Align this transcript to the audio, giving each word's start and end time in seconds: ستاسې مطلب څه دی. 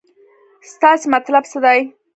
ستاسې 0.71 1.05
مطلب 1.13 1.43
څه 1.51 1.59
دی. 1.65 1.79